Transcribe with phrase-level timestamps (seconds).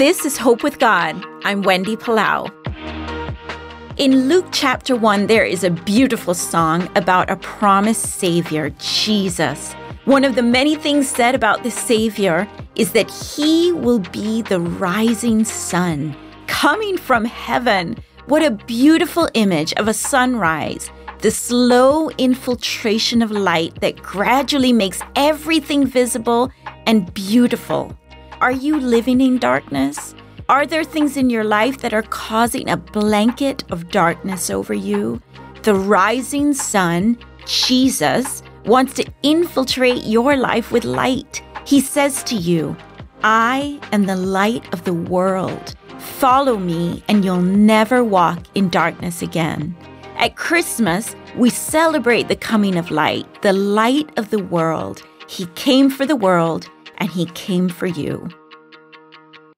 [0.00, 1.22] This is Hope with God.
[1.44, 2.50] I'm Wendy Palau.
[3.98, 9.74] In Luke chapter 1, there is a beautiful song about a promised Savior, Jesus.
[10.06, 14.58] One of the many things said about the Savior is that he will be the
[14.58, 17.94] rising sun coming from heaven.
[18.24, 25.02] What a beautiful image of a sunrise, the slow infiltration of light that gradually makes
[25.14, 26.50] everything visible
[26.86, 27.94] and beautiful.
[28.40, 30.14] Are you living in darkness?
[30.48, 35.20] Are there things in your life that are causing a blanket of darkness over you?
[35.62, 41.42] The rising sun, Jesus, wants to infiltrate your life with light.
[41.66, 42.74] He says to you,
[43.22, 45.74] I am the light of the world.
[45.98, 49.76] Follow me, and you'll never walk in darkness again.
[50.16, 55.02] At Christmas, we celebrate the coming of light, the light of the world.
[55.28, 58.28] He came for the world, and He came for you.